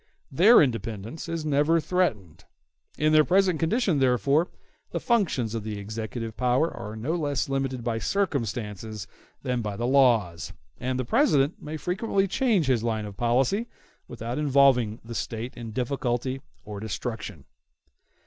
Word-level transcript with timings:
Their 0.31 0.63
independence 0.63 1.29
is 1.29 1.45
never 1.45 1.79
threatened. 1.79 2.45
In 2.97 3.13
their 3.13 3.23
present 3.23 3.59
condition, 3.59 3.99
therefore, 3.99 4.47
the 4.89 4.99
functions 4.99 5.53
of 5.53 5.63
the 5.63 5.77
executive 5.77 6.35
power 6.35 6.75
are 6.75 6.95
no 6.95 7.13
less 7.13 7.47
limited 7.49 7.83
by 7.83 7.99
circumstances 7.99 9.05
than 9.43 9.61
by 9.61 9.75
the 9.77 9.85
laws; 9.85 10.53
and 10.79 10.97
the 10.97 11.05
President 11.05 11.61
may 11.61 11.77
frequently 11.77 12.27
change 12.27 12.65
his 12.65 12.81
line 12.83 13.05
of 13.05 13.15
policy 13.15 13.67
without 14.07 14.39
involving 14.39 14.99
the 15.05 15.13
State 15.13 15.55
in 15.55 15.69
difficulty 15.69 16.41
or 16.65 16.79
destruction. 16.79 17.45